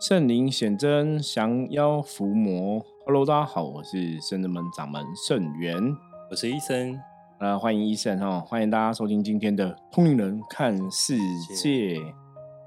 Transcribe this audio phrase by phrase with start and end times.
[0.00, 2.84] 圣灵显真，降妖伏魔。
[3.06, 5.96] Hello，大家好，我是圣人门掌门圣元，
[6.30, 7.00] 我是医生。
[7.38, 11.16] 呃，欢迎医生哈，欢迎大家收听今天的通灵人看世
[11.56, 12.00] 界。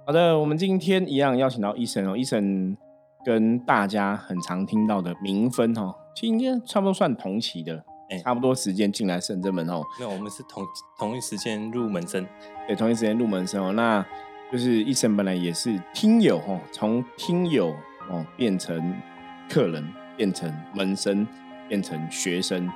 [0.05, 2.75] 好的，我们今天一样邀请到医生哦，医生
[3.25, 7.83] 跟大家很常听到的名分哦，其实应该差不多算同期的，
[8.23, 9.83] 差不多时间进来圣真门哦。
[9.99, 10.63] 没有，我们是同
[10.97, 12.25] 同一时间入门生，
[12.65, 13.73] 对，同一时间入门生哦。
[13.73, 14.03] 那
[14.51, 17.75] 就是医生本来也是听友哦，从听友
[18.09, 18.95] 哦变成
[19.49, 19.85] 客人，
[20.15, 21.27] 变成门生，
[21.67, 22.69] 变成学生。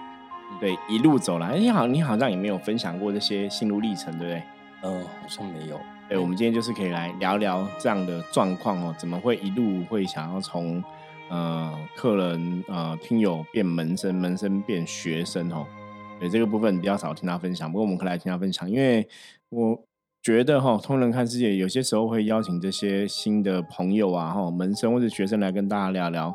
[0.60, 4.44] 对，一路走来，你好，你好像也没有分享过这些心路历程，对不对？
[4.82, 5.80] 呃，好像没有。
[6.10, 10.84] 对，我们今天就是可以来聊聊这样的状况哦，怎么会一路会想要从
[11.30, 15.66] 呃客人呃听友变门生，门生变学生哦？
[16.20, 19.08] 对，这个部分比较少听他分享，不过我们可以来听他分享，因为
[19.48, 19.82] 我
[20.22, 26.34] 觉得哈，通人看世界有些时候会邀请这些新的朋友啊，哈，门生或者学生来跟大家聊聊。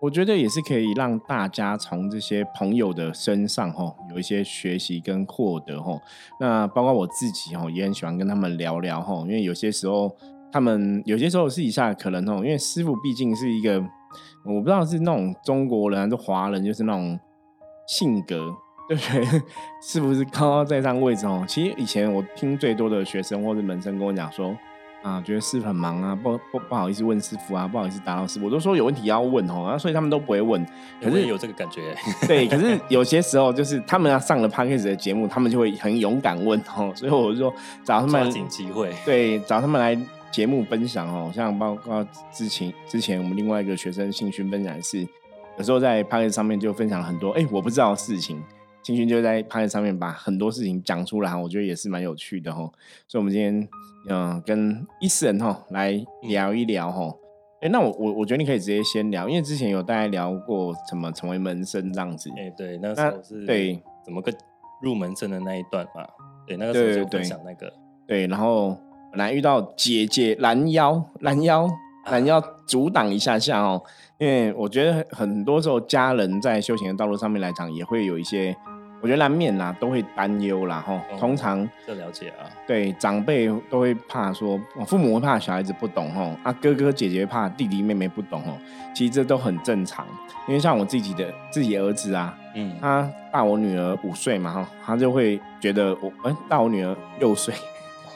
[0.00, 5.96] 我觉得也是可以让大家从这些朋友的身上，哈，有一些学习跟获得，哈。
[6.40, 9.14] 那包括我自己，哈，也很喜欢跟他们聊聊，哈。
[9.20, 10.10] 因为有些时候，
[10.50, 13.80] 他们有些时候是以下可能，哈，因为师傅毕竟是一个，
[14.44, 17.16] 我不知道是那种中国人还是华人，就是那种
[17.86, 18.52] 性格，
[18.94, 19.42] 对不对？
[19.80, 21.26] 是不是高高在上位置？
[21.26, 24.56] 哦，其实以前我听最多的学生或者门生跟我讲说。
[25.02, 30.64] 啊，觉得师傅很忙啊，不不不好意思问师傅啊，不好意思打扰师傅，我都说有问题要问哦，然后所以他们都不会问。
[31.02, 31.92] 可是有这个感觉，
[32.28, 45.00] 对，可是有些时候就是他们要上了 p a c k a g e 的节目，他们就会很勇敢问哦，所以我就说找他们抓紧机会，对，找他们来节目分享哦，像包括之前之前我们另外一个学生信勋分享是，
[45.58, 48.40] 有时候在 p a c k e 上面就分享了很多哎我不知道的事情，
[48.82, 52.70] 信勋就在 p e 上面把很多事情讲出来，我觉得也是蛮有趣的哈，
[53.06, 53.68] 所以我们今天。
[54.08, 57.14] 嗯，跟医生哈来聊一聊哈。
[57.60, 62.28] 哎，那我我我觉得你可以直接先聊，因为之前有大家聊过怎么成为门生这样子。
[62.36, 64.32] 哎，对，那时候是对怎么个
[64.82, 66.04] 入门生的那一段嘛。
[66.48, 67.72] 对，那个时候就分享那个。
[68.04, 68.76] 对，然后
[69.12, 71.70] 本来遇到姐姐拦腰拦腰
[72.06, 73.80] 拦腰阻挡一下下哦，
[74.18, 78.52] 因为我觉得很多时候家人在修行的道路上面来讲，也会有一些。
[79.02, 81.00] 我觉得难免啦，都会担忧啦，吼。
[81.18, 88.56] 通常这了解啊，对长辈都会怕说，父母会怕小孩子不懂，吼啊哥哥姐姐怕弟弟妹妹不懂，哦。
[88.94, 90.06] 其实这都很正常，
[90.46, 97.52] 因为像我自己的自己儿子啊，嗯，他大我女儿五岁嘛，哈，他就会觉得我，哎，大我女儿六岁。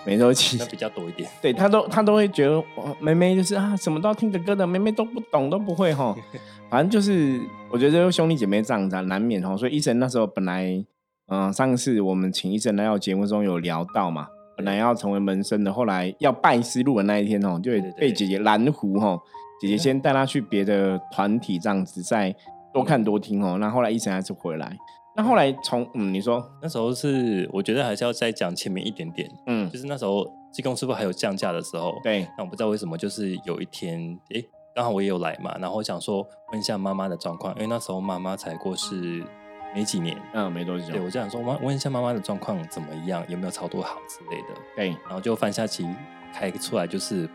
[0.06, 1.28] 没周期，那比较多一点。
[1.42, 2.62] 对他都他都会觉得，
[3.00, 6.16] 妹妹就是啊，什么都要听着歌的，妹妹都不懂都不会哈。
[6.70, 7.40] 反正就是，
[7.70, 9.56] 我觉得兄弟姐妹这样子难免哈。
[9.56, 10.84] 所以医生那时候本来，
[11.26, 19.18] 嗯，上次我们请医生来到节目中有聊到嘛，本来要成为门生的，后来要拜师入门那一天哦，就被姐姐拦胡哈。
[19.60, 22.34] 姐姐先带他去别的团体这样子，再
[22.72, 23.56] 多看多听哦。
[23.58, 24.76] 那后来医生还是回来。
[25.16, 26.47] 那后来从嗯，你说。
[26.60, 34.43] 那时候是，我觉得还是要再讲前面一点点，嗯，就是那时候技工师傅还有降价的时候，对，那我不知道为什么，就是有一天，哎，
[34.75, 39.25] 刚好我也有来嘛，然后我想说问一下妈妈的状况，因为那时候妈妈才过世
[39.75, 45.87] 没几年，嗯，没多久，对我就想说问问一下妈妈的状况怎么样，有没有操作好之类的，对，然后就翻下棋
[46.34, 47.27] 开出来就是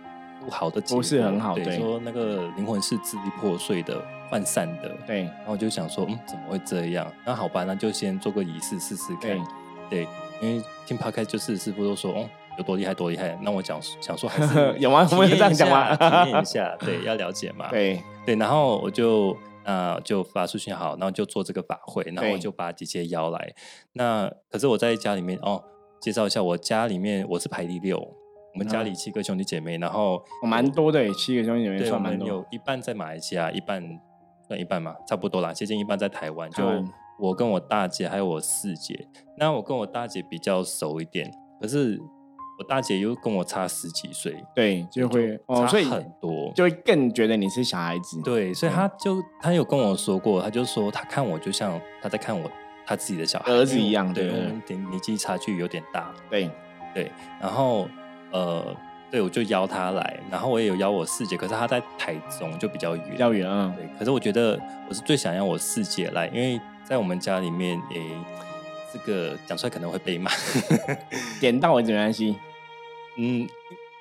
[0.44, 4.02] 不好的，不是很好，对，说那个灵魂是支离破碎的。
[4.32, 7.06] 涣散的，对，然后我就想说，嗯，怎么会这样？
[7.26, 9.38] 那好吧，那就先做个仪式试试看。
[9.90, 10.08] 对，
[10.42, 13.38] 因为听 p 开就是师傅都说，哦，有多厉害，多厉害。
[13.42, 15.06] 那我讲想说，还是 有吗？
[15.12, 15.94] 我们这样讲吗？
[15.98, 17.70] 体验一下， 对，要了解嘛。
[17.72, 19.36] 对对，然后我就
[19.66, 23.54] 啊，就发出讯好，然后就做这个法会，然后就把姐姐邀来。
[23.92, 25.62] 那可是我在家里面哦，
[26.00, 28.00] 介绍一下，我家里面我是排第六，
[28.54, 34.00] 我们家里七个兄弟姐妹，然后蛮多的，七个兄弟姐妹算蛮多，有一半在马来西亚，一半。
[34.48, 35.54] 算一半嘛，差不多啦。
[35.54, 36.62] 接近一半在台湾，就
[37.18, 39.08] 我跟我大姐还有我四姐。
[39.38, 41.32] 那我跟我大姐比较熟一点，
[41.62, 41.98] 可是
[42.60, 48.22] 我大姐又跟我差十几岁，对，就会差很多，就会更觉得你是小孩子。
[48.24, 52.52] 对，所以他就他有跟我说过，他就说他看我就像他在看我
[52.86, 56.50] 他自己的小孩儿子一样，对，我们年年纪差距有点大，对
[56.94, 57.10] 对，
[57.40, 57.88] 然后
[58.32, 58.76] 呃。
[59.12, 63.74] 对，我就邀他来，然后我也有邀我四姐，可是他在台中就比较远，比较远啊。
[63.76, 64.58] 对，可是我觉得
[64.88, 68.10] 我是最想要我四姐来，因为在我们家里面，诶，
[68.94, 70.32] 这个讲出来可能会被骂，
[71.42, 72.38] 点到为止没关系。
[73.18, 73.46] 嗯，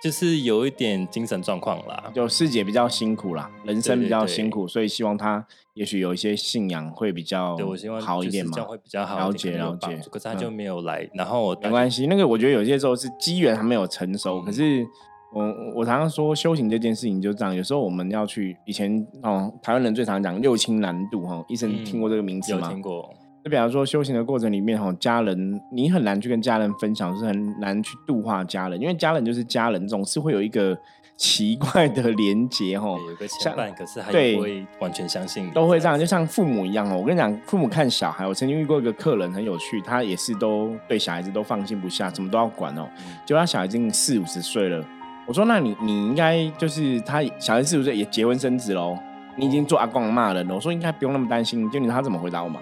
[0.02, 10.00] 就是有一点精神状况啦，就师姐比较辛苦啦，人生比较辛苦，所以希望她也许有一些信仰会比较，对我希望好一点嘛，会比较好，了解了解。
[10.10, 14.86] 可是她就没有来，然后没关系，那个我觉得有些时候是机缘还没有成熟，可是。
[15.32, 15.44] 我
[15.76, 22.66] 我常常说修行这件事情就这样，有时候我们要去以前哦，台湾人最常讲六亲难度哈，医生听过这个名字吗？
[22.66, 23.14] 有听过。
[23.42, 30.76] 就比方说修行的过程里面哈，家人你很难去跟家人分享，是很难去度化家人，因为家人就是家人，总是会有一个
[31.16, 36.98] 奇怪的连结哈，有个牵绊，可是还不会完全相信，都会这样，就像父母一样哦。
[36.98, 42.86] 我跟你讲，父母看小孩，我曾经遇过一个客人很有趣，他也是都对小孩子都放心不下，什么都要管哦。
[43.24, 44.84] 就他小孩已经四五十岁了，
[45.26, 48.98] 我说那你你应该就是他小孩四五岁也结婚生子喽，
[49.36, 50.54] 你已经做阿公骂人了。
[50.54, 52.60] 我说应该不用那么担心，就你他怎么回答我嘛？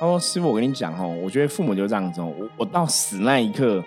[0.00, 3.82] 他说：“师傅，我跟你讲哦，我觉得父母就这样子哦，我我到死那一刻，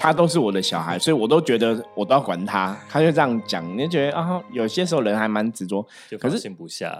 [0.00, 2.76] 他都是我的小孩，所以我都觉得我都要管他。
[2.88, 5.80] 他就这样讲，你就觉得啊，有些时候人还蛮执着，
[6.18, 6.92] 可是放心不下。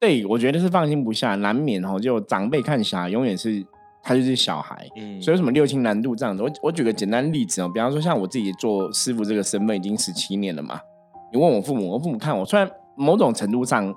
[0.00, 1.98] 对，我觉得是放心不下，难免哦。
[2.00, 3.64] 就长辈看小孩，永远是
[4.02, 6.42] 他就是小孩，嗯，所以什么六亲难度这样子。
[6.42, 10.80] 我我举个简单例子哦，比方说像我自己做师傅这个身份已经十七年了嘛，
[11.32, 13.94] 你问我父母，我父母看我，虽然某种程度上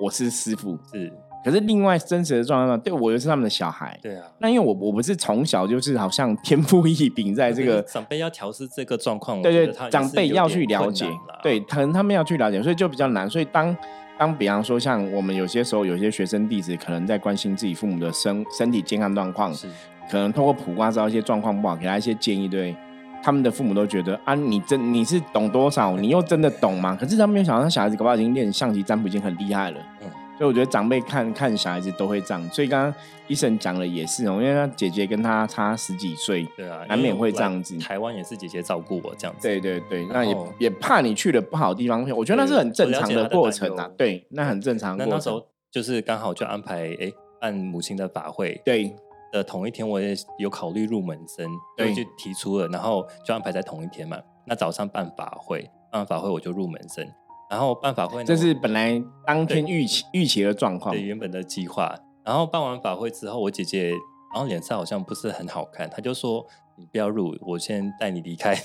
[0.00, 1.12] 我是师傅，是。”
[1.44, 3.98] 可是另外真实的状况，对我又是他们的小孩。
[4.02, 11.06] 对啊，那因为我我不是从小就是好像天赋异禀，在这个长辈要调试这个状况，对对，长辈要去了解，
[11.42, 13.30] 对，可能他们要去了解，所以就比较难。
[13.30, 13.74] 所以当
[14.18, 19.68] 当比方说像我们有些时候有些学生弟子可能在关心自己父母的身身体健康状况，是
[20.10, 22.74] 可能通过卜卦知道一些状况不好，给他一些建议，对
[23.22, 25.96] 他们的父母都觉得啊，你真你是懂多少？
[25.96, 26.96] 你又真的懂吗？
[27.00, 29.78] 可是他们没有想到，小孩子搞不好已经练象棋占卜已经很厉害了。
[30.02, 30.10] 嗯。
[30.38, 32.94] 所以我觉得长辈看看小孩子都会这样，所以刚刚
[33.26, 37.76] 医生讲了也是哦，因为他姐姐跟他差十几岁，对啊，难免会这样子。
[37.78, 44.96] 台湾也是姐姐照顾我这样子，对对对，那也也怕你去了不好的地方，我觉得那是很正常的过程啊，对，那很正常。
[44.96, 48.94] 那那时候就是刚好就安排哎办母亲的法会，对
[49.32, 51.46] 的同一天我也有考虑入门生，
[51.76, 54.16] 对，就提出了，然后就安排在同一天嘛。
[54.46, 57.06] 那早上办法会，办完法会我就入门生。
[57.50, 61.94] 然后办法会，这是本来当天预期预期的状况，对原本的计划。
[62.24, 63.90] 然后办完法会之后，我姐姐
[64.34, 66.44] 然后脸色好像不是很好看，她就说
[66.76, 68.52] ：“你不要入，我先带你离开。”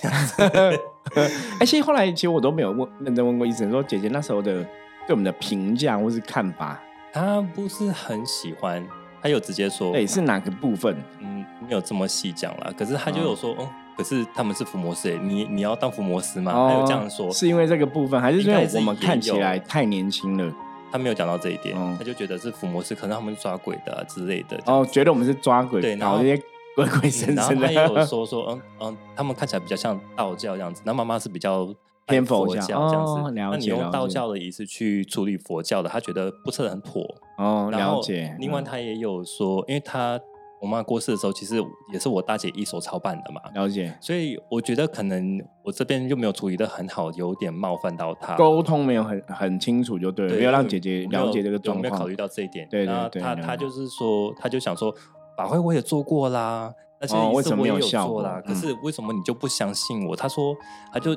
[1.61, 4.61] 哎，其实后来其实我都没有问认真问过医生，说姐姐那时候的
[5.07, 6.83] 对我们的评价或是看法，
[7.13, 8.85] 她不是很喜欢，
[9.23, 10.93] 她有直接说，哎，是哪个部分？
[11.19, 13.69] 嗯，没有这么细讲了，可是他就有说，哦。
[13.95, 16.67] 可是他们是伏魔师，你你要当伏魔师吗？
[16.67, 20.51] 还有这样说，是因为这个部分，还是因为我们看起来太年轻了？
[20.91, 24.59] 他没有讲到这一点，他就觉得是伏魔师，可能他们抓鬼的之类的。
[24.65, 26.43] 哦，觉得我们是抓鬼，对，然后那些
[26.75, 27.67] 鬼鬼神神的。
[27.67, 31.71] 他也有说 说，嗯嗯，他们看起来比较像道教这样子，那妈妈是比较
[32.07, 33.31] 偏佛教这样子。
[33.33, 37.03] 那你用道教的仪式去处理佛教的，他觉得不是很妥。
[37.37, 38.35] 哦，了解。
[38.39, 40.19] 另外，他也有说，因为他。
[40.61, 41.61] 我妈过世的时候，其实
[41.91, 43.41] 也是我大姐一手操办的嘛。
[43.53, 48.37] 了解，所以我觉得可能我这边就没有处理的很好，有点冒犯到她。
[48.37, 51.81] 沟通没有很很清楚，就对，没有让姐姐了解这个状况。
[51.81, 52.65] 没有考虑到这一点。
[52.69, 53.21] 对对对。
[53.21, 54.89] 他他就是说，他就想说，
[55.35, 58.41] 法会我也做过啦，那些为什么我也有做啦？
[58.47, 60.15] 可是为什么你就不相信我？
[60.15, 60.55] 他说，
[60.93, 61.13] 他就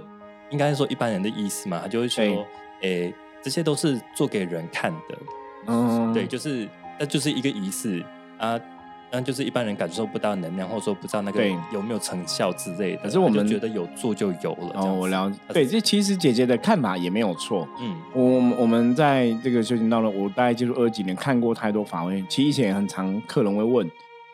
[0.50, 2.46] 应该说一般人的意思嘛，他就会说，
[2.82, 3.12] 诶，
[3.42, 5.18] 这些都是做给人看的。
[5.66, 8.04] 嗯，对，就是那就是一个仪式
[8.38, 8.60] 啊。
[9.08, 13.02] 那就是一般人感受不到能量，或者说不知道那个有没有成效之类的。
[13.02, 14.72] 可是我们觉得有做就有了。
[14.74, 15.38] 哦，我了解。
[15.54, 17.66] 对，这其实姐姐的看法也没有错。
[17.78, 22.20] 嗯，我我们在这个修行道了，我大概接触二几年，看过太多法会。
[22.28, 23.88] 其实以前也很常客人会问，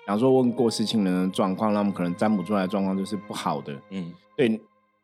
[0.06, 3.75] 然后说问过世亲人的状况，那我们可能占卜出来的状况就是不好的。
[3.90, 4.58] 嗯，对。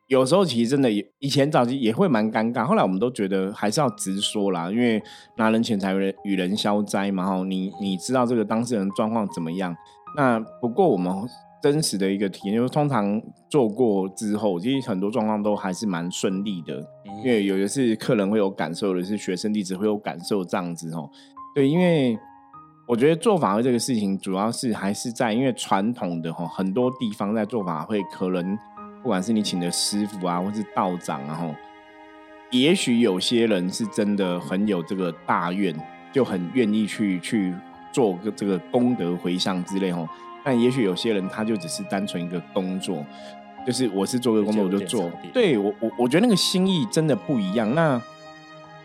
[0.09, 4.99] 有时候其实真的，以前早期也会蛮尴尬，后来我们都觉得还是要直说啦，因为
[5.37, 7.27] 拿人钱财与人消灾嘛。
[7.27, 9.75] 哈，你你知道这个当事人状况怎么样？
[10.17, 11.13] 那不过我们
[11.61, 16.83] 真实的一个体验，就是通常做过之后，其实很多状况都还是蛮顺利的。
[17.23, 21.07] 因为有的是客人会有感受，有的是学生弟子会有感受，这样子哦。
[21.53, 22.17] 对，因为
[22.87, 28.57] 我觉得做法会这个事情，主要是还是在因为传统的哈，很多地方在做法会可能。
[29.01, 31.55] 不管是你请的师傅啊，或是道长，啊，吼，
[32.51, 35.73] 也许有些人是真的很有这个大愿，
[36.11, 37.53] 就很愿意去去
[37.91, 40.07] 做个这个功德回向之类吼。
[40.43, 43.05] 但也许有些人他就只是单纯一个工作，
[43.65, 47.73] 就是我是做个工作我就做，对我我我觉得那个心意真的不一样。
[47.75, 48.01] 那。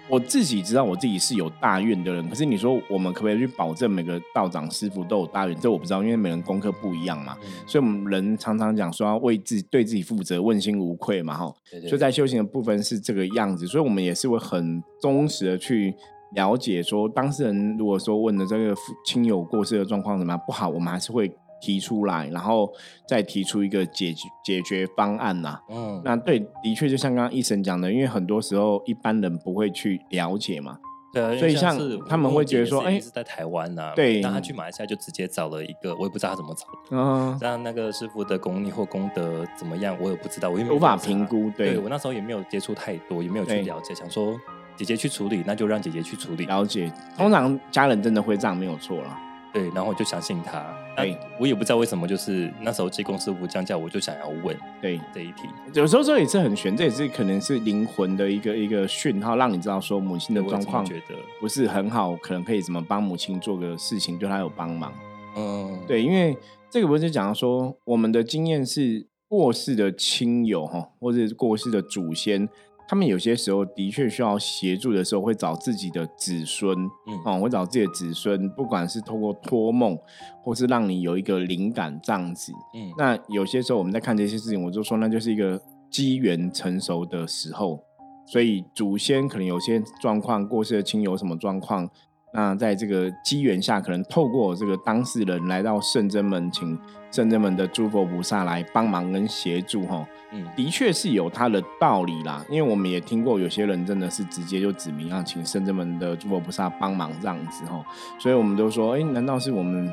[0.09, 5.59] 我自己知道我自己是有大愿的人，可是你说我们可不可以去保证每个道长师傅都有大愿？
[5.59, 7.37] 这我不知道，因为每人功课不一样嘛。
[7.67, 11.55] 所以我们人常常讲说要为自己对自己负责，问心无愧嘛，哈。
[11.89, 15.95] 所以在修行的部分是这个样子，所以我们也是会很忠实的去
[16.35, 18.75] 了解，说当事人如果说问的这个
[19.07, 21.29] 亲友过世的状况怎么样不好，我们还是会
[21.65, 22.71] 提出来，然后
[23.09, 25.59] 再提出一个解决解决方案呐。
[25.71, 30.79] 嗯，那对，的确就像刚刚医生讲的，因为很多时候一般人不会去了解嘛。
[31.15, 41.51] 对，所以像他们会觉得说，哎，是在台湾呐，对，那他去马来西亚就直接找了一个，我也不知道他怎么找的，嗯，让那个师傅的功力或功德怎么样，我也不知道，我也无法评估。
[41.57, 44.37] 对我那时候也没有接触太多，也没有去了解，想说
[44.77, 46.45] 姐姐去处理，那就让姐姐去处理。
[46.47, 49.19] 了解，通常家人真的会这样，没有错了。
[49.55, 50.63] 对，然后我就相信他。
[50.97, 54.55] 对，我也不知道为什么，就是那时候技工师傅降价，我就想要问。
[54.83, 55.43] 对，这一题，
[55.73, 64.93] 有时候这也是很悬，这也是可能是灵魂的一个一个讯号，让你知道说母亲的状况觉得不是很好，可能可以怎么帮母亲做个事情，对她有帮忙。
[65.37, 66.37] 嗯，对，因为
[66.69, 72.49] 这个不是讲说我们的经验是过世的亲友哈，或者是过世的祖先。
[72.95, 79.99] 他们有些时候的确需要协助的时候，会找自己的子孙，嗯，哦，会找自己的子孙，不管是通过托梦，
[80.45, 85.61] 或是让你有一个灵感这样子，嗯，那有些时候我们在看这些事情，我就说那就是一个
[85.91, 87.83] 机缘成熟的时候，
[88.29, 91.91] 所以祖先可能有些状况，过世的亲友什么状况。
[92.35, 96.77] 那在这个机缘下，可能透过这个当事人来到圣真门，请
[97.13, 102.45] 圣真门的诸佛菩萨来帮忙跟协助，哈，嗯，的确是有他的道理啦。
[102.51, 107.85] 因为我们也听过有些人真的是直接就指明要请圣真门的诸佛菩萨帮忙这样子，哈，
[108.19, 109.91] 所以我们都说，哎，难道是我们？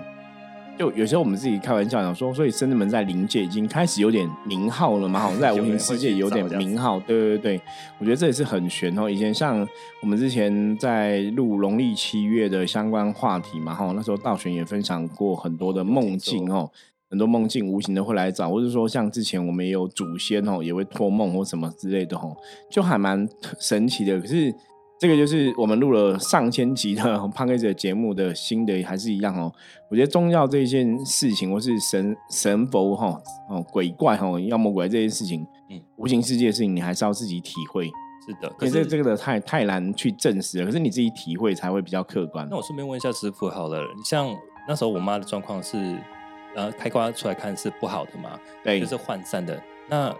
[0.77, 6.99] 就有时候我们自己开玩笑讲说，所以生子门在灵界已经开始有点名号了嘛，好 像在无形世界有点名号。
[7.01, 7.61] 对对对，
[7.99, 9.07] 我觉得这也是很玄哦。
[9.07, 9.67] 以前像
[10.01, 16.71] 我们之前在录农历七月的相关话题嘛，哈，那时候道玄也分享过很多的梦境哦，
[17.11, 22.35] 很多梦境无形的会来找，或者说像之前我们也有祖先哦，也会托梦或什么之类的哦，
[22.71, 24.19] 就还蛮神奇的。
[24.19, 24.51] 可是。
[25.01, 29.51] 这个就是我们录了上千集的《胖哥子》节目的新的还是一样哦。
[29.89, 37.87] 我觉得宗教这一件事情，或是神神佛哈哦鬼怪哈妖魔鬼怪这件事情，嗯，无形世界的事情，你还是要自己体会。
[37.87, 40.65] 是的，可是这个的太太难去证实了。
[40.67, 42.47] 可是你自己体会才会比较客观。
[42.47, 44.31] 那我顺便问一下师傅好了，像
[44.67, 45.97] 那时候我妈的状况是，
[46.55, 48.39] 呃，开瓜出来看是不好的嘛？
[48.63, 49.59] 对，就是涣散的。
[49.89, 50.15] 那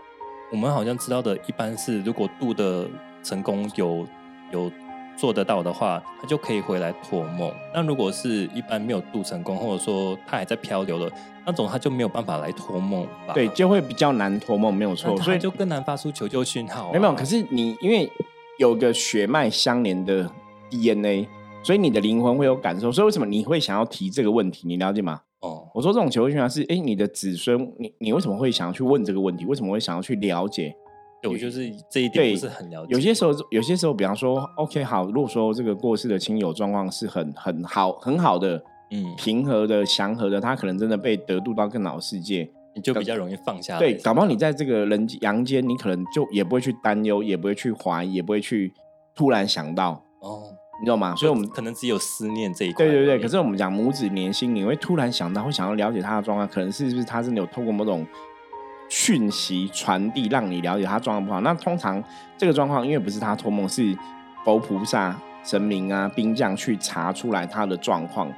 [0.52, 2.90] 我们好像知道的，一般是如果度的
[3.22, 4.08] 成功有。
[4.52, 4.72] 有
[5.18, 7.52] 做得到的话，他就可以回来托梦。
[7.74, 11.12] 那如果是一般没有渡成功，或者说他还在漂流的
[11.46, 13.06] 那种，他就没有办法来托梦。
[13.34, 15.16] 对，就会比较难托梦，没有错。
[15.18, 16.92] 所以就更难发出求救讯号。
[16.92, 18.10] 没有，可是你因为
[18.58, 20.30] 有个血脉相连的
[20.70, 21.28] DNA，
[21.64, 22.92] 所以你的灵魂会有感受。
[22.92, 24.68] 所以为什么你会想要提这个问题？
[24.68, 25.22] 你了解吗？
[25.42, 29.46] 哦，我说这种求救讯号是：哎，你的子孙，你你为什么会想要去问这个问题？
[29.46, 30.76] 为什么会想要去了解？
[31.30, 32.94] 我就是这一点不是很了解。
[32.94, 43.78] 有些时候，有些时候，比方说，OK，好，如果说这个过世的亲友状况是很很好、很好的，嗯，平和的、祥和的，他可能真的被得度到更好的世界，你就比较容易放下。
[43.78, 48.74] 对，搞不好你在这个人阳间，你可能就也不会去担忧，也不会去怀疑，也不会去
[49.14, 50.42] 突然想到哦，
[50.82, 51.16] 你知道吗？
[51.16, 52.84] 所以我们可能只有思念这一块。
[52.84, 58.04] 对对对，可是我们讲母子连心，你会突然想到，会想要了解他的状况，可能是不是他真的有透过某种。
[58.92, 61.40] 讯息传递，让你了解他状况不好。
[61.40, 62.04] 那通常
[62.38, 63.98] 这个状况，因为不是他托梦，是
[64.44, 68.30] 佛菩萨、神明啊、兵将去查出来他的状况。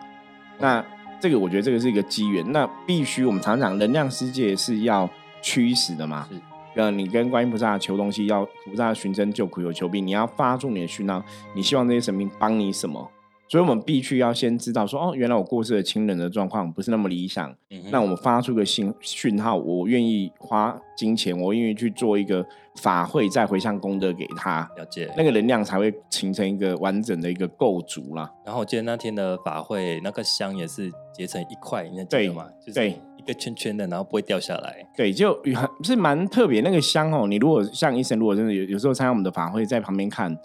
[0.60, 0.86] 那
[1.19, 2.45] 这个，我觉得这个是一个机缘。
[2.51, 5.10] 那必须我们常讲，能量世界是要
[5.41, 6.27] 驱使的嘛？
[6.29, 6.39] 是。
[6.75, 11.24] 呃，你跟观音菩萨求东西，要菩萨寻真救苦有求必，你要发出你的讯号，
[11.55, 13.10] 你希望这些神明帮你什么？
[13.53, 17.55] 所以我们必须要先知道说，哦，原来我过世的亲人的状况不是那么理想。
[17.91, 22.43] 那我们发出个信讯号，我愿意花金钱，我愿意去做一个
[22.77, 24.67] 法会，再回向功德给他。
[24.75, 28.27] 了解，那个能量才会形成一个完整的一个构筑啦。
[28.43, 32.48] 然后我记得那天的法会，那个香也是结成一块，你记得吗？
[32.60, 34.83] 就是一个圈圈的，然后不会掉下来。
[34.98, 37.27] 对，就很是蛮特别那个香哦。
[37.27, 40.36] 你如果像医生，如果真的有有时候参加我们的法会，在旁边看。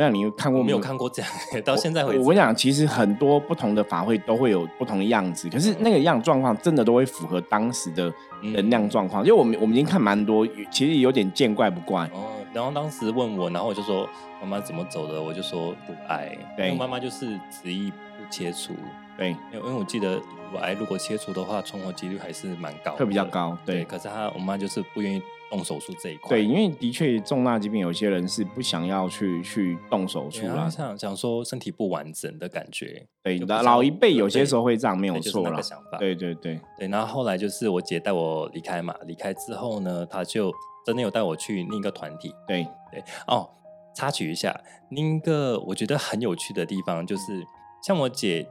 [0.00, 1.30] 那你有看过没有看过这样？
[1.62, 9.22] 到现在为止，我跟你讲，其实很多不同的法会都会有不同的样子，可是那个样状况真的都会符合当时的能量状况。
[9.22, 12.06] 因为我们我们已经看蛮多，其实有点见怪不怪。
[12.14, 14.08] 哦，然后当时问我，然后我就说
[14.40, 16.34] 妈妈怎么走的，我就说不爱。
[16.56, 18.72] 对，妈妈就是执意不切除。
[19.18, 20.14] 对，因为因为我记得
[20.50, 23.54] 乳癌如果切除的话，存活几率还是蛮高，会比较高。
[23.66, 25.22] 对，可是她我妈就是不愿意。
[25.50, 33.04] 动手术这一块，对，因为的确重大疾病，有些人是不想要去去动手术啦，想想说身体不完整的感觉。
[33.22, 35.60] 对，老一辈有些时候会这样，没有错了。
[35.98, 40.52] 对对对对，然后后来就是我姐带我离开嘛，离开之后呢，她就
[40.86, 42.32] 真的有带我去另一个团体。
[42.46, 43.50] 对对哦，
[43.94, 44.58] 插曲一下，
[44.90, 47.44] 另一个我觉得很有趣的地方就是，
[47.82, 48.46] 像我姐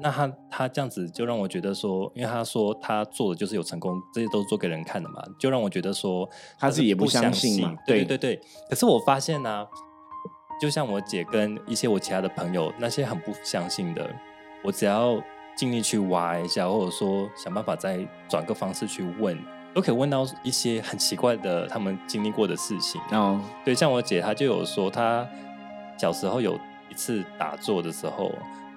[0.00, 7.76] 那他他这样子就让我觉得说，因为他说他做的就是有成功，这些都是做给人看的嘛，就让我觉得说他自己也不相信嘛。
[7.84, 8.40] 对对对。
[8.70, 9.66] 可是我发现呢，
[10.60, 14.08] 就像我姐跟一些我其他的朋友，那些很不相信的，
[14.62, 15.20] 我只要
[15.56, 19.36] 尽力去挖一下，或者说想办法再转个方式去问，
[19.74, 23.00] 都可以问到一些很奇怪的他们经历过的事情。
[23.10, 25.26] 哦，对，像我姐她就有说，她
[25.96, 26.56] 小时候有
[26.88, 28.30] 一次打坐的时候。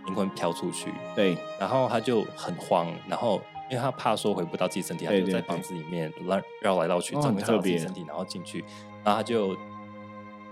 [0.06, 8.64] 灵魂飘出去，对，然后他就很慌，然后因为他怕说回不到自己身体，他就在房子里面绕绕来绕去，找不到自己身体，然后进去，
[9.04, 9.56] 然后他就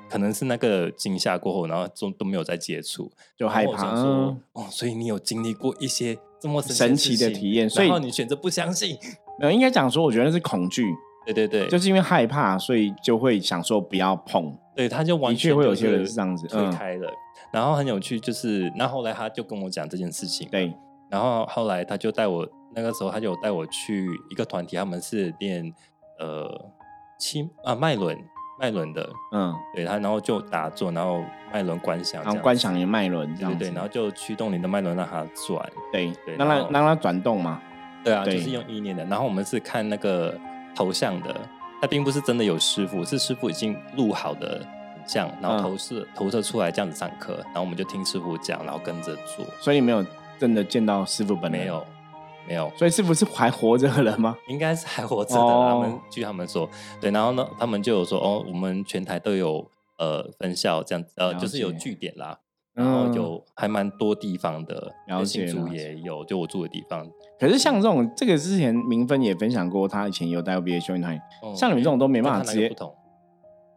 [0.09, 8.97] 可能是那个惊吓过后，然后都都没有再接触，就害怕说哦，所以你有经历过一些这么神奇的体验，所以你选择不相信，
[9.39, 10.85] 没有应该讲说，我觉得是恐惧，
[11.25, 17.11] 对对对，就是因为害怕，所以就会想说不要碰，对，他就完全会有些人是这样子推开了。
[17.51, 20.47] 然后很有趣，就是那后来他就跟我讲这件事情。
[20.49, 20.73] 对，
[21.09, 25.73] 然后后来他就带我，那个时候他就带我去一个团体，他们是练
[26.19, 26.47] 呃
[27.19, 28.15] 七啊脉轮
[28.59, 37.59] 脉轮的，嗯，对他，然后就打坐，然后脉轮观想，然后观想你的脉轮，对对，然后就驱动你的脉轮让它转，对对，让它让它转动嘛，
[38.03, 39.03] 对啊，就是用意念的。
[39.05, 40.37] 然后我们是看那个
[40.75, 41.35] 头像的，
[41.81, 44.63] 他并不是真的有师傅，是师傅已经录好的。
[45.09, 49.43] 像，然后投射投射出来这样子上课，然后我们就听师傅讲，然后跟着做。
[49.59, 50.05] 所以你没有
[50.37, 51.61] 真的见到师傅本人？
[51.61, 51.85] 没有，
[52.47, 52.71] 没有。
[52.77, 54.37] 所以师傅是还活着的人吗？
[54.47, 55.41] 应该是还活着的。
[55.41, 56.69] 他们据他们说，
[57.01, 57.09] 对。
[57.09, 59.65] 然后呢，他们就有说，哦，我们全台都有
[59.97, 62.37] 呃分校这样，呃，就是有据点啦。
[62.75, 67.05] 然后有还蛮多地方的，然后新竹也有，就我住的地方。
[67.37, 72.73] 可是像这种，这个之前明芬也分享过，他以前有带过毕业训练团，像你们这种都没办法直接。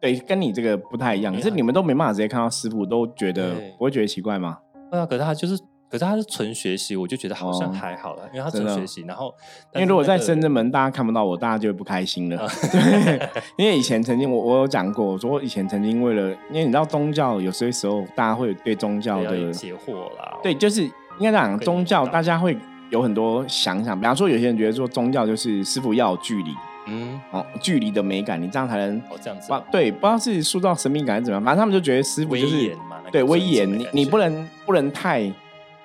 [0.03, 4.57] 对，跟你这个不太一样，可是你们都没办法直接看到师傅，都觉得不会觉得奇怪吗？
[4.91, 5.57] 对啊，可是他就是，
[5.89, 9.05] 可是他是纯学习，我就觉得好像还好了，因为他纯学习。
[9.07, 9.33] 然后，
[9.73, 12.35] 因为如果在深圳门大家看不到我，大家就会不开心了。
[12.69, 22.57] 对，因为以前曾经我我有讲过，我说以前曾经为了，因为你知道宗教有些时候大家会对宗教的解惑啦，对，就是应该讲宗教，大家会
[22.89, 26.51] 有很多想想，比方说有些人觉得说宗教就是师傅要有距离。
[26.87, 32.75] 嗯，哦，距离的美感，你这样才能哦这样子，对，不知道是塑造神秘感还是怎么样，反正他们就觉得师傅就是
[33.11, 35.31] 对威严，你你不能不能太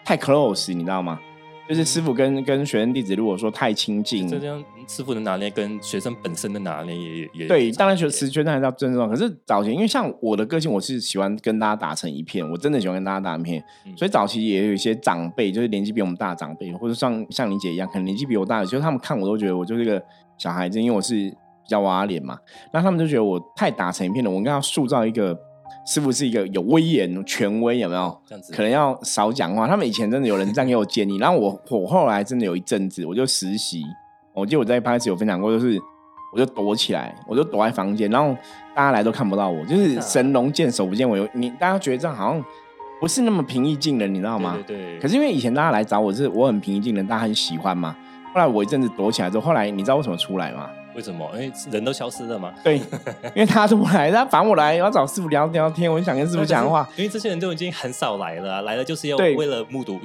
[0.05, 1.21] 太 close，你知道吗？
[1.69, 9.07] 就是师傅跟跟学生弟子，如果说太亲近，这样师傅的拿捏跟学生本身的拿捏也也对，当然学师学生还是要尊重。
[9.07, 13.63] 可是早期，因为像我的个性，我是喜欢跟大家打成一片，我真的喜欢跟大家打一片，
[13.99, 20.03] 所以早期也有一些长辈，就是年纪比我们大的长辈，或者像像你姐一样，可能年纪比我大的，其实他们看我都觉得我就是个。
[20.39, 22.39] 小孩子，因为我是比较娃娃脸嘛，
[22.73, 24.31] 那他们就觉得我太打成一片了。
[24.31, 25.39] 我应该要塑造一个
[25.87, 28.21] 是不是一个有威严、权威，有没有？
[28.27, 29.67] 这样子，可能要少讲话。
[29.67, 33.83] 他们以前真的有人这样给我建议，然后我我后来真的有一阵子，我就实习。
[34.33, 35.77] 我记得我在拍时有分享过，就是
[36.33, 38.33] 我就躲起来，我就躲在房间，然后
[38.75, 41.29] 大家来都看不到我，就是神龙见首不见尾。
[41.35, 42.45] 你大家觉得这样好像
[43.01, 44.57] 不是那么平易近人，你知道吗？
[44.67, 44.99] 对。
[45.01, 47.97] 可是因为以前大家来找我是我很平易近人，大家很喜欢嘛。
[48.39, 50.71] 后来我一阵子躲起来之后，后来你知道为什么出来吗？
[50.95, 51.29] 为什么？
[51.33, 52.55] 因为人都消失了吗？
[52.63, 52.77] 对，
[53.35, 56.89] 因为他都不来，他烦我来，我要找师傅聊聊天，我就想跟师傅讲话。
[56.95, 59.99] 因为这些人都已经很少来了，来了就是要为了目睹。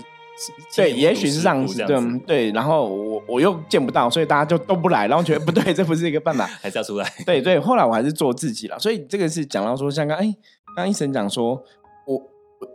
[0.76, 2.52] 对，也许是这样子，对对。
[2.54, 7.08] 然后我我又见不到，所以大家就都不来，然后觉得不对，这不是一个办法， 还是要出来。
[7.24, 8.80] 对对，后来我还是做自己了。
[8.80, 10.36] 所以这个是讲到说，像刚哎，
[10.76, 11.64] 刚医生讲说。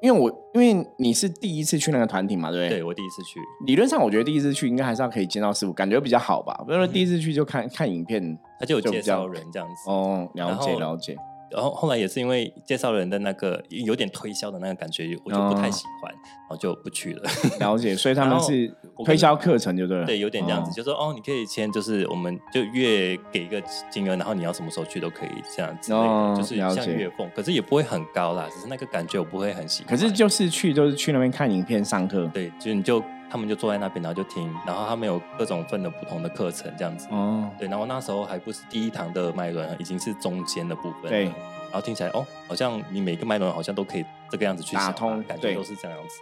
[0.02, 2.78] 因为我因为你是第一次去那个团体嘛，对不对？
[2.78, 6.54] 对我第一次去，理论上我觉得第一次去应该还是要可以见到师傅，感觉比较好吧。
[6.66, 9.90] 不是说第一次去就看看影片，他就有介绍人这样子。
[9.90, 11.16] 哦，了解了解。
[11.50, 17.22] 然后后来也是因为介绍人的那个有点推销的那个感觉，我就不太喜欢，然后就不去了。
[17.60, 18.72] 了解，所以他们是
[19.04, 20.06] 推销课程，就对了。
[20.06, 29.90] 对，有点这样子，就说哦，你可以签，就是我们就月给一个金额，然后你要什么时候去都可以这样子，就是像月供，可是也不会很高啦，只是那个感觉我不会很喜欢。
[29.90, 32.26] 可是就是去，就是去那边看影片上课。
[32.32, 33.02] 对，就你就。
[33.30, 37.06] 他们就坐在那边，然后就听，然后他们有各种分的不同的课程这样子。
[37.10, 41.10] 哦，对，然后那时候还不是第一堂的脉轮，已经是中间的部分。
[41.10, 46.20] 对，然后听起来哦，好像你每个脉轮好像都可以这个样子去打通，感觉都是这样子。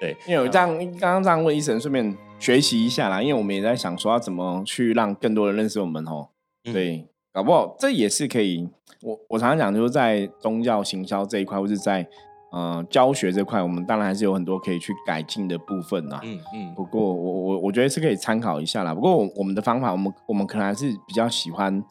[0.00, 6.28] 对，因为我这样刚刚这样问医生，顺便学习一下啦，因为我们也在想说要怎么去让更多人认识我们哦。
[6.62, 8.68] 对，搞不好这也是可以。
[9.02, 12.08] 我我常常讲，就是在宗教行销这一块，或是在。
[12.50, 16.18] 呃，教学这块，我们当然还是有很多可以去改进的部分呐。
[16.22, 16.74] 嗯嗯。
[16.74, 18.94] 不过我我我觉得是可以参考一下啦。
[18.94, 21.82] 不过我们的方法，我们我们可能还是比较喜欢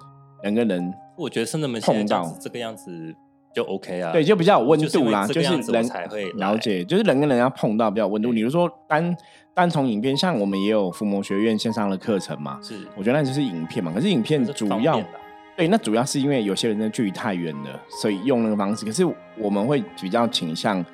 [0.42, 0.94] 人跟人。
[1.16, 3.16] 我觉得是那么碰到这个样子，
[3.54, 4.12] 就 OK 啊。
[4.12, 8.30] 对，就比较有温度啦，就是人才会了解，就是人跟人要碰到比较有温度。
[8.30, 9.16] 对比如说单
[9.54, 13.92] 单从影片，像我们也有伏魔学院线上的课程嘛，是，我觉得那就是影片嘛。
[13.92, 15.02] 可是影片主要
[15.58, 18.86] 对，那主要是因为有些人的距离太远了，所以用那个方式。
[18.86, 19.04] 可是
[19.36, 20.86] 我们会比较倾向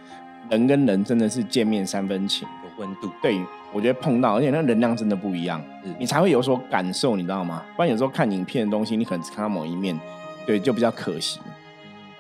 [0.50, 2.48] 人跟人真的是见面三分情。
[2.64, 3.40] 有温度，对，
[3.74, 5.62] 我觉得碰到，而且那能量真的不一样，
[6.00, 7.62] 你才会有所感受，你知道吗？
[7.76, 10.00] 不然有时候看影片的东西，你可能只看到某一面，
[10.46, 11.42] 对，就比较可惜。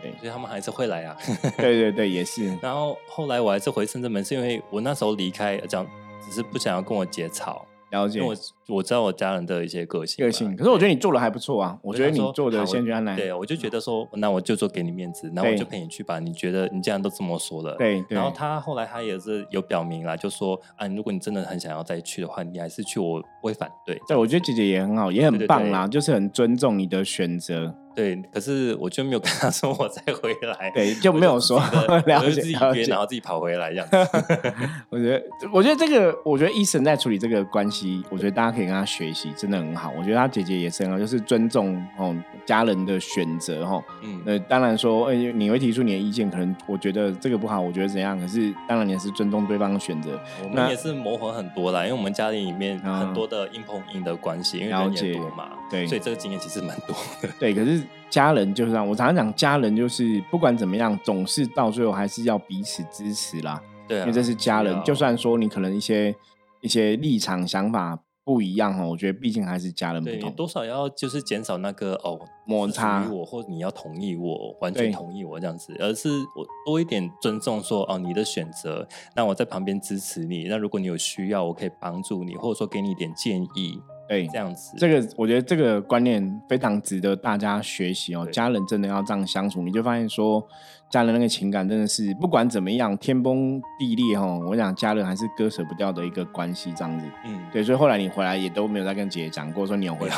[0.01, 1.15] 对所以他们还是会来啊。
[1.57, 2.53] 对对对，也是。
[2.61, 5.87] 然后后来我还是回深圳门，是因为我那时候离开，讲
[6.21, 8.35] 只是不想要跟我姐吵，了解因为我
[8.69, 16.19] 我知道我家人的一些个性，个性，可是我觉得你做的还不错啊，我觉得你做的先去安来，对，我就觉得说，那我就做给你面子，那我就陪你去吧。
[16.19, 23.99] 你觉得你既然都这么说了，对对然后他后来他也是有表明了，就说啊，如果你真的很想要再去的话，你还是去，我不会反对。
[24.07, 32.51] 对，我觉得姐姐也很好，也很对对棒啦，就是很尊重你的选择，对，可是我就没有跟他说我再回来，对，就 没有说 我就了自己
[32.87, 32.97] 然。
[32.99, 33.97] 后自己跑回来这样子。
[34.89, 39.91] 我觉得，我觉得这个，我觉得医生在处理这个关系，我觉得大家可以跟他学习，真的很好。
[39.97, 43.83] 我觉得他姐姐也是很好，就是尊重哦家人的选择哈。
[44.01, 50.19] 嗯，呃，当然说，哎、你会提出你的意见，可能我觉得这个不好，我觉得怎样，可是当然你也是尊重对方的选择。
[50.43, 57.29] 我们也是磨合很多啦，因为我们家里里面啊很多的硬碰硬的关系，因为了人解也多嘛，对所以这个经验其实蛮多的。
[57.39, 63.61] 对，可是家人就是这样，我常常讲，家人就是不管怎么样，总是到最后还是要彼此支持啦。
[63.87, 66.15] 对啊，因为这是家人，要就算说你可能一些
[66.61, 70.19] 一些立场想法不一样哦，我觉得毕竟还是家人不同。
[70.19, 84.75] 对你多少要就是减少那个哦摩擦是属于我，或你要同意我，完对全同意我这样子，而是我多一点尊重说哦你的选择，那我在旁边支持你，那如果你有需要，我可以帮助你，或者说给你一点建议，对这，样子。
[84.77, 88.27] 这个我觉得这个观念非常值得大家学习哦。
[88.31, 90.45] 家人真的要这样相处，你就发现说，
[90.89, 97.05] 家人那个情感真的是不管怎么样天崩地裂哈，我想家人还是割舍不掉的一个关系这样子。
[97.25, 100.15] 嗯，对，所以后来你回来也都没有再跟姐姐讲过，说你有回来，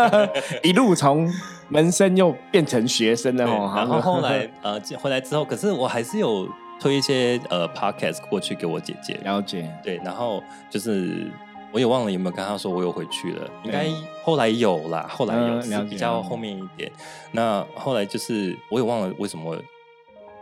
[0.62, 1.28] 一路从
[1.68, 3.72] 门生又变成学生了对哦。
[3.74, 11.30] 然后后来 呃回来之后，可是我还是有推一些呃 podcast 过去给我姐姐，了解，对，然后就是
[11.74, 13.94] 我也忘了有没有跟他说我有回去了，应该对。
[14.22, 16.90] 后来有啦，后来有、嗯是比较后面一点。
[17.32, 19.60] 那后来就是我也忘了为什么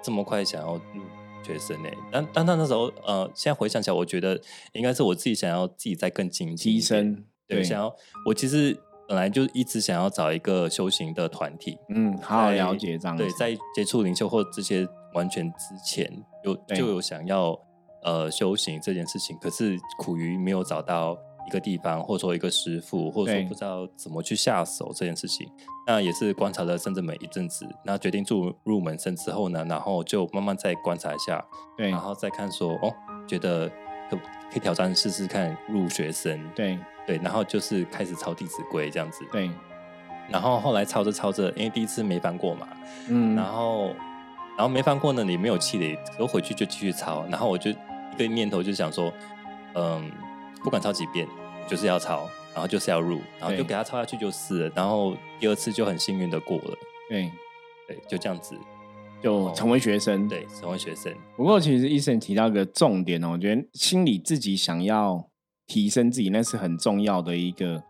[0.03, 1.03] 这么快想要入
[1.43, 4.39] 学生呢、但但他那时候呃，现在回想起来，我觉得
[4.75, 7.93] 应该是我自己想要自己再更精进一提，升，对，想要
[8.27, 13.25] 我其实本来就一直想要找一个修行的团体，嗯，好好了解这样子。
[13.25, 16.13] 对，在接触灵修或这些完全之前，
[16.45, 17.59] 有就有想要
[18.05, 25.49] 呃修行这件事情，可是苦于没有找到一个地方，或者说一个师傅，或者说不知道怎么去下手这件事情。
[25.87, 31.45] 那也是观察了深圳门一阵子，那决定入入门生之后呢，然后就慢慢再观察一下，
[31.77, 32.95] 对然后再看说哦，
[33.27, 33.69] 觉得
[34.09, 39.25] 可可以挑战试试看入学生，对对，然后就是开始抄《弟子规》这样子。
[39.33, 39.51] 对，
[40.29, 42.69] 然后后来抄着抄着，因为第一次没翻过嘛，
[43.09, 43.87] 嗯，然后
[44.57, 47.27] 然后没翻过呢，你没有气馁，我回去就继续抄。
[47.27, 47.73] 然后我就
[48.13, 49.13] 一个念头就想说，
[49.75, 50.11] 嗯，
[50.63, 51.27] 不管抄几遍，
[51.69, 54.73] 就是要抄，然后就是要入，然后就对给他抄下去就是了。
[54.77, 56.77] 然后第二次就很幸运的过了，
[57.09, 57.31] 对，
[57.89, 58.55] 对，就这样子，
[59.23, 60.29] 就成为学生。
[60.29, 65.29] 对，成为学生，不过其实医生提到一个重点哦，我觉得心里自己想要
[65.67, 67.83] 提升自己，那是很重要的一个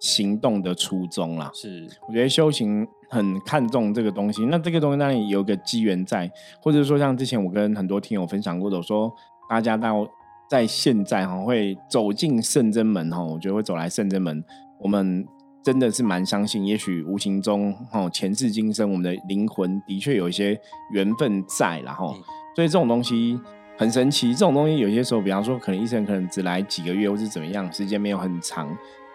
[0.00, 1.50] 行动的初衷啦。
[1.54, 9.14] 是我觉得修行很看重这个东西，那这个东西当然有个机缘在，或者说像之前我跟很多听友分享过的，我说
[9.48, 10.06] 大家到
[10.48, 14.44] 在现在哈会走进圣真门哈，我觉得会走来圣真门，
[14.80, 15.26] 我们
[15.62, 20.58] 真的是蛮相信，也许无形中哈前世今生我们的灵魂的确有一些
[20.92, 22.22] 缘分在啦哈，嗯
[22.54, 23.40] 所以这种东西。
[23.80, 28.68] 很神奇，这种东西有些时候，比方说，可能医生可能只来几个月，或是怎么样，时间没有很长，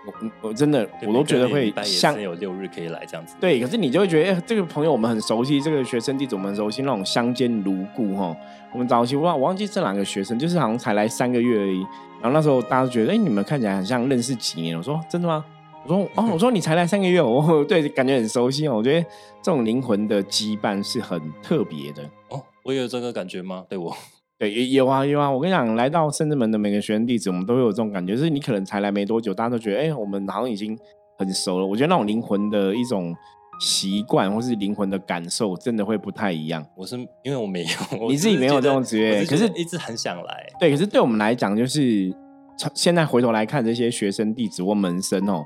[0.06, 8.36] 我我真的我都觉得会像有六日可以来这样子，对，可是你就会觉得，哎、这个朋友我们很熟悉，这个学生弟子我们很熟悉，那种相见如故哈。
[8.74, 11.80] 我们早期我忘我忘记这两个学生，就是好像才来三个月而已。
[12.22, 14.78] 然后那时候大家都觉得，哎、你们看起来很像认识几年。
[14.78, 15.46] 我说真的吗？
[15.86, 18.78] 我说哦，我说你才来三个月，我 对感觉很熟悉哦。
[18.78, 19.02] 我觉得
[19.42, 22.04] 这种灵魂的羁绊是很特别的。
[22.30, 23.66] 哦，我也有这个感觉吗？
[23.68, 23.96] 对我，
[24.44, 25.32] 对，也有啊有啊。
[25.32, 30.78] 我跟你讲，来到圣智门的每个学生弟子，我们都会有这种感觉，就是你可能才来没多久，大家都觉得，哎、我们好像已经
[31.18, 31.66] 很熟了。
[31.66, 33.16] 我觉得那种灵魂的一种
[33.62, 36.66] 习惯，或是灵魂的感受，真的会不太一样。
[36.76, 37.70] 我是因为我没有，
[38.04, 42.14] 我你自己没有这种职业可是一直很想来，对，可是对我们来讲，就是
[42.58, 45.46] 从现在回头来看这些学生弟子或门生哦，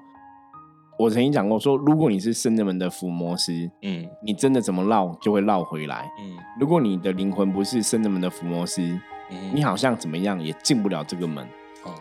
[0.98, 6.36] 我曾经讲过，说如果你是圣人们的伏魔师，嗯，你真的怎么绕就会绕回来，嗯。
[6.60, 11.48] 如果你的灵魂不是圣人们的伏魔师，嗯，你好像怎么样也进不了这个门。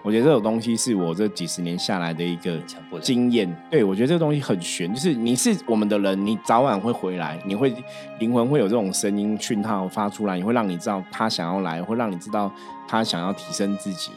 [0.03, 2.61] 我觉得这种东西是我这几十年下来的一个
[3.01, 3.49] 经验。
[3.71, 7.73] 对，我觉得这个东西很玄，就是你是我们的人，你早晚会回来，你会
[8.19, 12.51] 灵魂会有这种声音讯号发出来，你会让你知道他想要来，会让你知道
[12.89, 14.11] 他想要提升自己。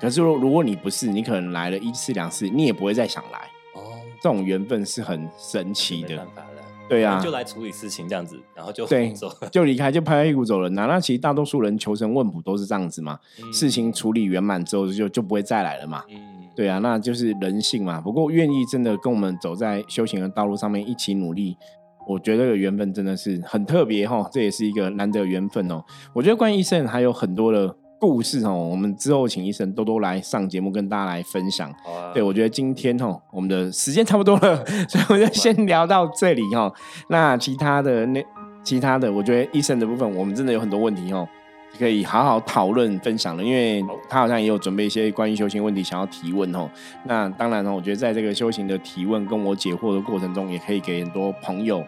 [0.00, 3.40] 可是如如果你不是，你可能来了一次两次，你也不会再想来。
[4.28, 6.26] 哦，这种缘分是很神奇的。
[6.86, 9.12] 对呀，就来处理事情这样子，然后就对，
[9.50, 10.68] 就离开，就拍拍屁股走了。
[10.70, 13.18] 那那其实大多数人求神问卜都是这样子嘛，
[13.52, 16.04] 事情处理圆满之后就就不会再来了嘛。
[16.10, 16.16] 嗯，
[16.54, 18.00] 对啊，那就是人性嘛。
[18.02, 21.56] 不过愿意真的跟我们走在修行的道路上面一起努力，
[22.06, 25.82] 我觉得缘分真的是很特别哈，这也是一个难得缘分哦。
[26.12, 27.76] 我觉得关于医生还有很多的。
[27.98, 31.72] 故事哦，我们之后请医生多多来上节目，跟大家来分享。
[32.12, 36.72] 对，我觉得今天哦，我们的时间差不多了， 所以我就先聊到这里哦。
[37.08, 38.22] 那其他的那
[38.62, 41.26] 其他的，我觉得医生的部分，我们真的有很多问题哦，
[41.78, 43.42] 可以好好讨论分享了。
[43.42, 46.68] 因为他好像也有准备一些关于修行问题想要提问哦。
[47.04, 51.82] 那当然哦，我觉得在这个修行的提问跟我解惑的过程中，也可以给很多朋友。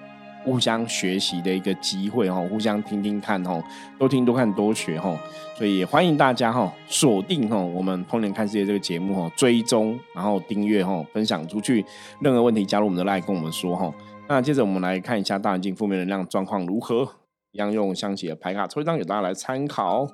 [0.47, 3.61] 互相学习的一个机会哈，互相听听看哈，
[3.99, 5.19] 多听多看多学哈，
[5.59, 11.85] 所以也欢迎大家哈锁定哈我们通年看世界这个节目哈，追踪然后订阅哈，分享出去，
[12.21, 13.93] 任何问题加入我们的 line 跟我们说哈。
[14.29, 17.09] 那接着我们来看一下大环境负面能量状况如何，
[17.51, 20.07] 一样用象棋的牌卡抽一张给大家来参考。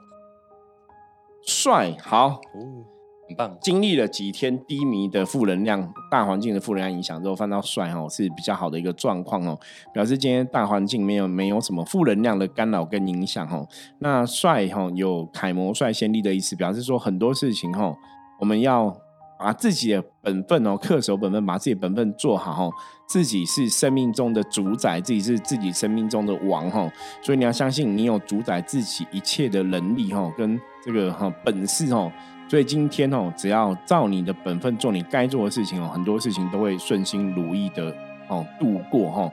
[1.46, 2.40] 帅好。
[3.28, 9.58] 很棒经历了几天低迷的负能量、大环境的负能量影响之后，翻到帅哦是比较好的一个状况哦，
[9.92, 13.66] 表示今天大环境没有没有什么负能量的干扰跟影响哦。
[14.00, 17.94] 那帅哈有楷模率先例的意思，表示说很多事情哈，
[18.40, 18.94] 我们要
[19.38, 22.72] 把自己的本分哦，恪守本分，把自己本分做好哦。
[23.08, 26.90] 自己是生命中的主宰，自己是自己生命中的王哈。
[27.22, 32.10] 所以你要相信，你有主宰自己一切的能力哈，跟这个哈本事哈。
[32.52, 37.90] 所以今天哦，只要照你的本分做你该做的事情哦，很多事情都会顺心如意的
[38.28, 39.32] 哦度过哦。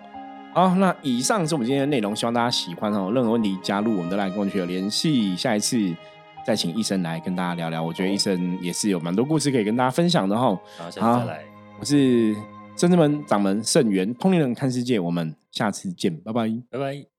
[0.53, 3.11] 好，那以上是我们今天的内容，希望大家喜欢哦。
[3.13, 5.93] 任何问题加入我们的来跟我们取得联系，下一次
[6.45, 7.83] 再请医生来跟大家聊聊。
[7.83, 10.57] 我觉得医生也是有蛮多故事可以跟大家分享的哈。
[10.77, 11.43] 好，下次再来。
[11.77, 12.33] 我是
[12.77, 17.18] 深圳门掌门盛元，通灵人看世界，我们下次见，拜拜，拜拜。